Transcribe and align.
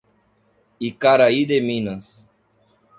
Icaraí 0.87 1.45
de 1.45 1.61
Minas 1.61 2.27